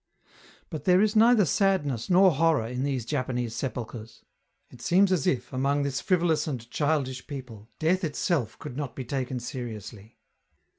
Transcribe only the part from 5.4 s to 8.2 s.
among this frivolous and childish people, death